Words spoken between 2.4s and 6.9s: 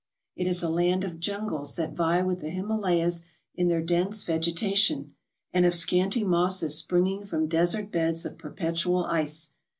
Himalayas in their dense vegeta tion, and of scanty mosses